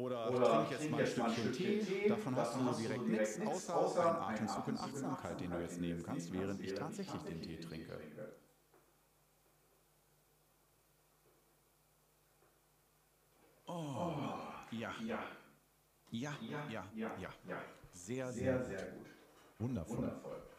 [0.00, 1.74] Oder, Oder ich jetzt mal ein Stückchen Tee.
[1.74, 1.86] Tee.
[2.08, 5.78] Davon, hast du direkt, direkt nichts, außer, außer einen Atemzug in Achtsamkeit, den du jetzt
[5.78, 8.00] nehmen kannst, während ich tatsächlich den Tee trinke.
[13.68, 14.92] Oh, ja.
[16.10, 16.84] Ja, ja, ja,
[17.16, 17.30] ja.
[17.92, 19.08] Sehr, sehr, sehr gut.
[19.58, 19.98] Wundervoll.
[19.98, 20.49] Wundervoll.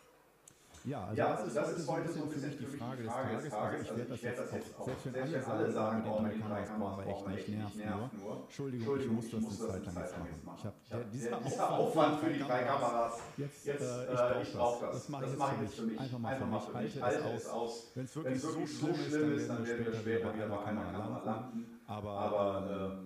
[0.84, 2.39] Ja, also Ja, das ist das heute ist so ein heute bisschen so ein für
[2.39, 3.12] mich bisschen die Frage des
[3.52, 3.91] Tages.
[3.91, 7.06] Also ich werde das jetzt auch, selbst wenn alle sagen, oh, mit den drei Kameras
[7.06, 8.41] brauchen wir echt nicht, nervt nur.
[8.44, 10.58] Entschuldigung, ich muss das eine Zeit lang jetzt machen.
[10.58, 13.13] Ich habe der, dieser Dieser Aufwand für die drei Kameras.
[13.38, 14.96] Jetzt, Jetzt, äh, äh, ich brauche das.
[14.96, 16.00] Das mache ich jetzt für mich.
[16.00, 17.02] Einfach mal für mich.
[17.02, 17.91] Halte es aus.
[17.94, 21.80] Wenn es wirklich so schlimm ist, dann werden wir später wieder bei einer Kamera landen.
[21.88, 23.02] Aber,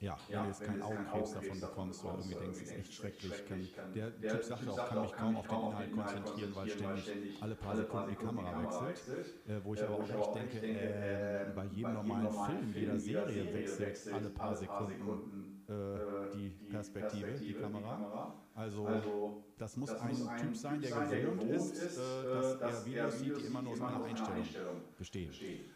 [0.00, 2.94] Ähm, ja, wenn du jetzt keinen Augenkrebs davon bekommst oder irgendwie denkst, es ist echt
[2.94, 3.46] schrecklich.
[3.46, 7.54] Kann, der Typ sagte auch, kann mich kaum auf den Inhalt konzentrieren, weil ständig alle
[7.54, 9.02] paar Sekunden die Kamera wechselt.
[9.48, 14.12] Äh, wo ich aber auch echt denke, äh, bei jedem normalen Film, jeder Serie wechselt
[14.12, 18.34] alle paar Sekunden äh, die Perspektive, die Kamera.
[18.54, 23.46] Also das muss ein Typ sein, der gewohnt ist, äh, dass er Videos sieht, die
[23.46, 24.46] immer nur aus einer Einstellung
[24.96, 25.30] bestehen.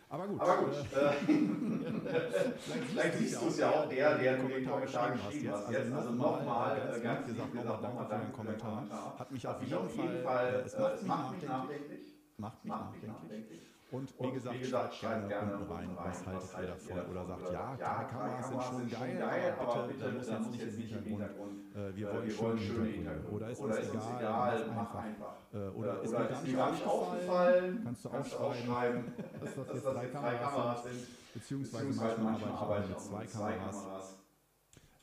[0.09, 2.53] Aber gut, Aber gut, äh, äh,
[2.91, 5.93] vielleicht siehst du es ja auch, der, der den Kommentar geschrieben hast jetzt.
[5.93, 9.19] Also nochmal, ganz, äh, ganz gesagt, nochmal danke für den Kommentar.
[9.19, 12.15] Hat mich auf jeden Fall, äh, es macht mich nachdenklich.
[12.39, 13.72] Macht mich nachdenklich.
[13.93, 14.19] Nachdenklich.
[14.19, 17.11] Und wie Und gesagt, wie gesagt, schreibt gerne unten rein, was haltet ihr davon?
[17.11, 21.03] Oder sagt, ja, drei Kameras sind schon geil, aber bitte, da muss jetzt nicht im
[21.05, 23.31] Hintergrund, äh, wir wollen schöne Hintergründe.
[23.31, 25.35] Oder ist uns egal, mach einfach.
[25.53, 30.85] Äh, Oder ist mir gar nicht aufgefallen, kannst du aufschreiben, dass das jetzt drei Kameras
[30.85, 31.07] sind.
[31.35, 34.19] Beziehungsweise manchmal arbeite ich auch mit zwei Kameras.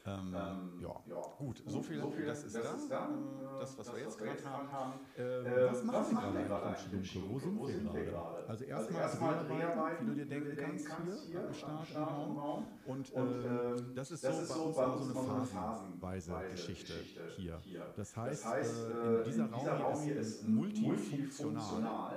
[0.05, 0.95] Ähm, ja.
[1.37, 3.05] Gut, so viel, das ist da.
[3.05, 4.93] Äh, Das, was wir jetzt gerade haben.
[5.17, 7.57] Äh, was machen wir gerade eigentlich am Schidunke?
[7.57, 8.47] Wo sind wir gerade?
[8.47, 12.65] Also erstmal Dreharbeit, wie du dir denken kannst, hier am Start im Raum.
[12.85, 16.93] Und äh, das ist so bei uns so eine phasenweise Geschichte
[17.35, 17.59] hier.
[17.95, 22.13] Das heißt, äh, in dieser Raum hier ist multifunktional.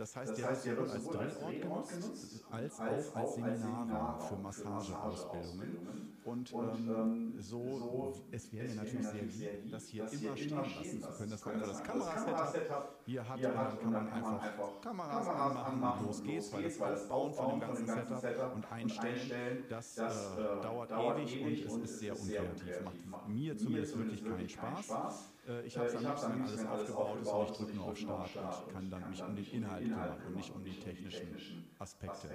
[0.00, 6.16] Äh, das heißt, der ist sowohl als Drehort genutzt, als auch als Seminarraum für Massageausbildungen.
[6.24, 11.08] Und ähm, so, es wäre mir natürlich sehr lieb, das hier immer stehen lassen zu
[11.12, 15.82] können, dass man einfach das Kamerasetup hier hat und dann kann man einfach Kameras anmachen
[15.82, 20.02] und los geht's, weil das Aufbauen von dem ganzen Setup und Einstellen, das äh,
[20.62, 22.80] dauert ewig und es ist sehr unkreativ.
[23.06, 24.48] Macht mir zumindest wirklich keinen
[24.82, 25.30] Spaß.
[25.50, 27.98] Äh, ich habe es am liebsten, wenn alles aufgebaut ist und ich drücke nur auf
[27.98, 32.28] Start und kann dann mich um den Inhalt kümmern und nicht um die technischen Aspekte.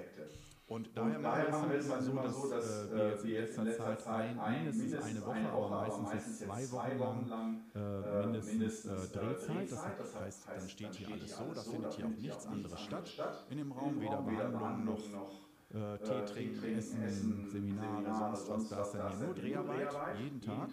[0.68, 4.64] Und daher machen wir es immer so, dass äh, wir jetzt in letzter Zeit ein,
[4.64, 9.70] mindestens eine Woche, aber meistens jetzt zwei Wochen lang äh, mindestens äh, Drehzeit.
[9.70, 13.58] Das heißt, dann steht hier alles so, da findet hier auch nichts anderes statt in
[13.58, 15.30] dem Raum, weder Behandlung noch
[15.72, 18.68] äh, Tee trinken, Essen, Seminare, sonst was.
[18.68, 20.70] Da ist dann hier nur Dreharbeit, jeden Tag.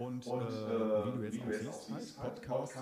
[0.00, 2.78] Und äh, wie du jetzt auch siehst, heißt Podcast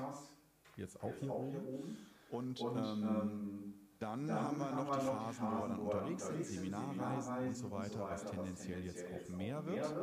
[0.76, 1.96] jetzt auch hier oben.
[2.30, 7.56] Und ähm, dann haben wir noch die Phasen, wo wir dann unterwegs sind, Seminarreisen und
[7.56, 9.94] so weiter, was tendenziell jetzt auch mehr wird.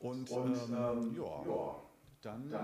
[0.00, 1.76] Und ähm, ja,
[2.20, 2.56] dann äh,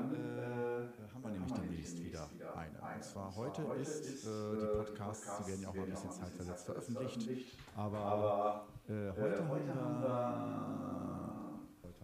[1.14, 2.96] haben wir nämlich demnächst wieder eine.
[2.96, 6.64] Und zwar heute ist äh, die Podcasts, die werden ja auch mal ein bisschen zeitversetzt
[6.64, 11.29] veröffentlicht, aber äh, heute haben wir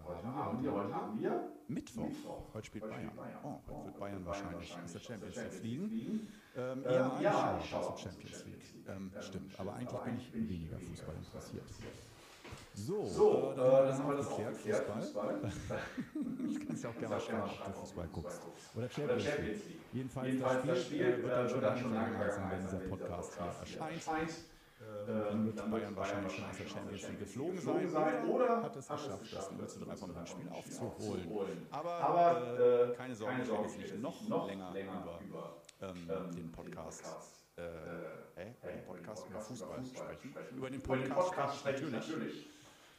[0.07, 2.55] Heute haben wir, heute haben wir Mittwoch.
[2.55, 3.11] Heute spielt Bayern.
[3.43, 6.29] Oh, heute wird Bayern wahrscheinlich aus der Champions League fliegen.
[6.57, 8.75] Ähm, eher ja, ich aus der Champions League.
[8.89, 11.65] Ähm, stimmt, aber eigentlich bin ich weniger Fußball interessiert.
[12.75, 15.41] So, So, äh, dann haben wir das dann haben wir das auch geklärt, Fußball.
[16.15, 18.41] Du kannst ja auch gerne schreiben, ob du Fußball guckst.
[18.77, 19.63] Oder Champions League.
[19.93, 24.31] Jedenfalls, das Spiel äh, wird dann schon lange sein, wenn dieser Podcast hier erscheint.
[24.81, 25.49] Erscheint.
[25.49, 29.33] Äh, dann Bayern wahrscheinlich schon aus der Champions League geflogen sein oder hat es geschafft,
[29.33, 31.67] das 0 zu 3 vom Hinspiel aufzuholen.
[31.71, 35.57] Aber, äh, äh, keine Sorge, ich werde jetzt nicht noch, noch länger, länger über über,
[35.81, 37.05] ähm, ähm, den Podcast,
[37.57, 40.31] äh, äh, den Podcast über Fußball sprechen.
[40.31, 40.57] sprechen.
[40.57, 42.51] Über den Über Podcast Podcast spreche ich spreche ich natürlich.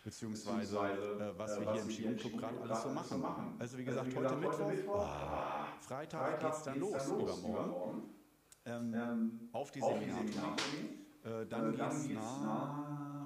[0.03, 3.55] Beziehungsweise, äh, was wir hier im Ski Club gerade alles so machen.
[3.59, 8.03] Also wie gesagt, heute Mittwoch, ah, Freitag geht es dann los, übermorgen,
[8.65, 11.06] ähm, auf die Seminartournee.
[11.27, 13.17] Äh, dann geht es nach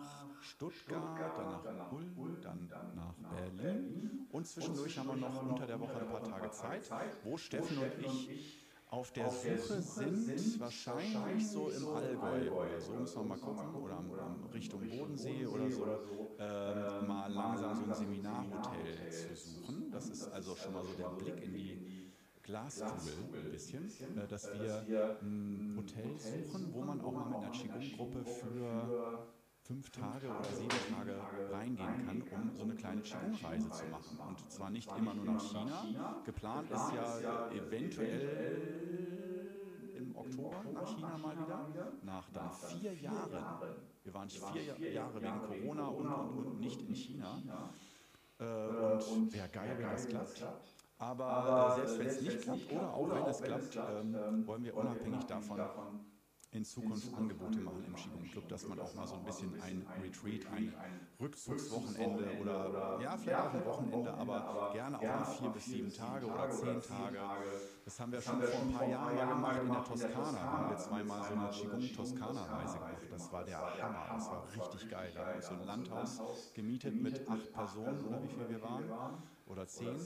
[0.42, 4.28] Stuttgart, dann nach Ulm, dann nach Berlin.
[4.32, 6.90] Und zwischendurch haben wir noch unter der Woche ein paar Tage Zeit,
[7.24, 8.58] wo Steffen und ich
[8.90, 13.98] auf der Suche sind, wahrscheinlich so im Allgäu oder so, müssen wir mal gucken, oder
[13.98, 15.86] am, am Richtung Bodensee oder so,
[16.38, 19.92] äh, mal langsam so ein Seminarhotel zu suchen.
[19.92, 22.01] Das ist also schon mal so der Blick in die
[22.52, 23.14] Glaskugel
[23.46, 28.26] ein bisschen, äh, dass wir ein Hotel suchen, wo man auch mal mit einer Qigong-Gruppe
[28.26, 29.26] für
[29.62, 31.16] fünf Tage oder sieben Tage
[31.50, 34.20] reingehen kann, um so eine kleine Qigong-Reise zu machen.
[34.28, 36.22] Und zwar nicht immer nur nach China.
[36.26, 38.68] Geplant ist ja eventuell
[39.96, 41.70] im Oktober nach China mal wieder,
[42.04, 43.46] nach dann vier Jahren.
[44.04, 47.42] Wir waren vier Jahre wegen Corona und, und, und nicht in China.
[48.40, 50.44] Äh, und wäre geil, wenn das klappt.
[51.02, 55.24] Aber, selbst wenn es nicht klappt oder auch wenn es klappt, ähm, wollen wir unabhängig
[55.26, 55.60] davon
[56.52, 59.88] in Zukunft Angebote machen im Qigong Club, dass man auch mal so ein bisschen ein
[60.04, 60.74] Retreat, ein
[61.20, 66.26] Rückzugswochenende oder ja, vielleicht auch ein Wochenende, aber gerne auch mal vier bis sieben Tage
[66.28, 67.18] oder zehn Tage.
[67.86, 70.40] Das haben wir schon vor ein paar Jahren mal gemacht in der Toskana.
[70.40, 73.08] Haben wir zweimal so eine Qigong-Toskana-Reise gemacht.
[73.10, 75.12] Das war der Hammer, das war richtig geil.
[75.16, 76.22] Da haben wir so ein Landhaus
[76.54, 79.98] gemietet mit acht Personen oder wie viel wir waren oder zehn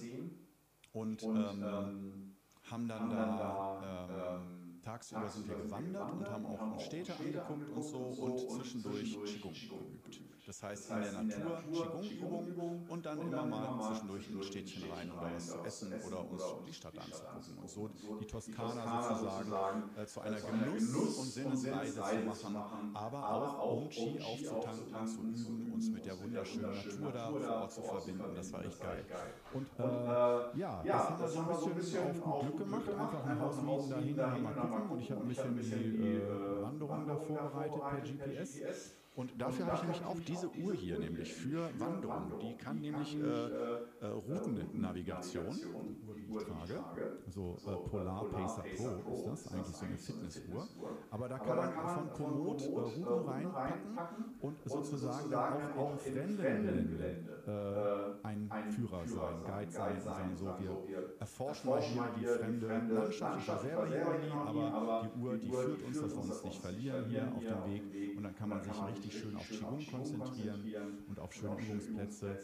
[0.95, 7.69] und ähm, haben dann da ähm, tagsüber sind wir gewandert und haben auch Städte angeguckt
[7.69, 10.21] und so und zwischendurch Qigong geübt.
[10.45, 15.09] Das heißt in der Natur Qigong-Übungen und dann immer mal zwischendurch in ein Städtchen rein,
[15.09, 17.57] um da was zu essen oder uns die Stadt anzugucken.
[17.61, 23.29] Und so die Toskana sozusagen äh, zu einer Genuss- und Sinnesreise zu machen, aber
[23.59, 27.81] auch um Qi aufzutanken, zu üben, uns mit der wunderschönen Natur da vor Ort zu
[27.81, 28.35] verbinden.
[28.35, 29.05] Das war echt geil.
[29.53, 32.89] Und äh, ja, das haben wir so ein bisschen auf Glück gemacht.
[32.95, 34.89] Einfach ein Haus mieten dahin, mal gucken.
[34.91, 39.04] Und ich habe ein bisschen die äh, Wanderung da vorbereitet per GPS.
[39.15, 42.33] Und dafür habe ich nämlich auch diese Uhr hier, nämlich für Wanderung.
[42.41, 45.55] Die kann nämlich äh, äh, Routennavigation,
[46.17, 46.83] die ich trage,
[47.29, 50.67] so äh, Polar Pacer Pro ist das, eigentlich so eine Fitnessuhr.
[51.11, 53.97] Aber da kann man von Komoot äh, Routen reinpacken
[54.41, 55.33] und sozusagen
[55.77, 61.81] auch in fremden Ländern äh, ein Führer sein, Guide sein sagen, so, wir erforschen mal
[61.81, 63.39] hier die fremde Landschaft.
[63.39, 66.43] Ich war selber hier noch nie, aber die Uhr, die führt uns, dass wir uns
[66.43, 68.17] nicht verlieren hier auf dem Weg.
[68.17, 70.73] Und dann kann man sich richtig schön auf Qigong konzentrieren
[71.07, 72.37] und auf schöne Übungsplätze.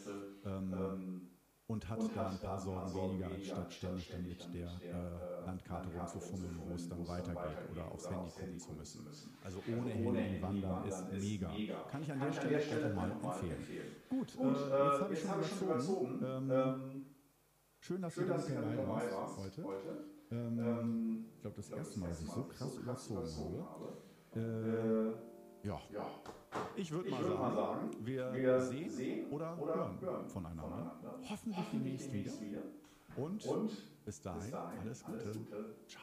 [0.44, 1.28] Ähm,
[1.68, 6.60] und hat da ein paar Sorgen weniger, anstatt ständig dann mit der äh, Landkarte rumzufummeln,
[6.68, 9.06] wo es dann weitergeht oder aufs Handy gucken zu müssen.
[9.42, 11.50] Also ohne Handy wandern ist mega.
[11.90, 13.64] Kann ich an der Stelle einfach mal empfehlen.
[14.10, 16.20] Gut, äh, jetzt habe ich schon überzogen.
[16.22, 17.06] Ähm,
[17.80, 19.66] schön, dass du dabei warst heute.
[20.30, 25.16] Ähm, ich glaube, das erste Mal, dass ich so krass überzogen habe.
[25.62, 25.80] Äh, ja.
[26.76, 30.62] Ich würde mal, würd mal, sagen, wir, wir sehen, sehen, oder, oder hören, hören voneinander.
[30.62, 31.18] voneinander.
[31.28, 32.62] Hoffentlich demnächst wieder.
[33.16, 35.22] Und, Und bis dahin, bis dahin alles Gute.
[35.22, 35.74] Alles Gute.
[35.86, 36.02] Ciao.